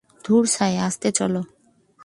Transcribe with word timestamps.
ধুর 0.25 0.43
ছাই, 0.47 0.77
আস্তে 0.77 1.09
চলো! 1.11 1.41